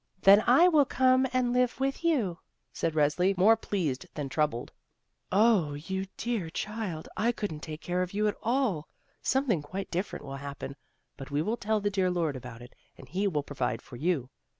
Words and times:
"Then 0.21 0.43
I 0.47 0.67
will 0.67 0.85
come 0.85 1.27
and 1.31 1.53
live 1.53 1.79
with 1.79 2.03
you," 2.03 2.39
said 2.73 2.95
Resli, 2.95 3.37
more 3.37 3.55
pleased 3.55 4.07
than 4.15 4.29
troubled. 4.29 4.71
"Oh, 5.31 5.75
you 5.75 6.07
dear 6.17 6.49
child, 6.49 7.07
I 7.15 7.31
couldn't 7.31 7.59
take 7.59 7.81
care 7.81 8.01
of 8.01 8.11
you 8.11 8.27
at 8.27 8.35
all— 8.41 8.87
something 9.21 9.61
quite 9.61 9.91
different 9.91 10.25
will 10.25 10.37
hap 10.37 10.57
pen; 10.57 10.75
but 11.17 11.29
we 11.29 11.43
will 11.43 11.55
tell 11.55 11.81
the 11.81 11.91
dear 11.91 12.09
Lord 12.09 12.35
about 12.35 12.63
it, 12.63 12.73
and 12.97 13.07
He 13.09 13.27
will 13.27 13.43
provide 13.43 13.83
for 13.83 13.95
you. 13.95 14.31